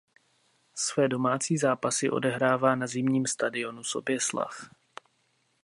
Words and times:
Své 0.75 1.07
domácí 1.07 1.57
zápasy 1.57 2.09
odehrává 2.09 2.75
na 2.75 2.87
zimním 2.87 3.25
stadionu 3.25 3.83
Soběslav. 3.83 4.69